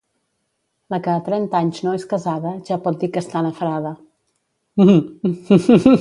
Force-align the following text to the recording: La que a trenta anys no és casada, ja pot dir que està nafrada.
La 0.93 0.99
que 1.07 1.11
a 1.17 1.21
trenta 1.27 1.59
anys 1.65 1.83
no 1.87 1.93
és 1.99 2.07
casada, 2.13 2.53
ja 2.71 2.79
pot 2.87 2.99
dir 3.03 3.11
que 3.17 3.25
està 3.25 3.45
nafrada. 3.49 3.95